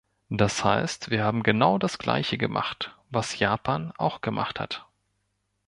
[0.31, 4.87] Das heißt, wir haben genau das gleiche gemacht, was Japan auch gemacht hat.